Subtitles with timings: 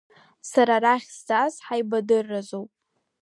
[0.51, 2.71] Сара арахь сзааз ҳаибадырразоуп.